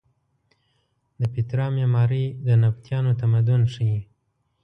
[1.19, 3.99] د پیترا معمارۍ د نبطیانو تمدن ښیې.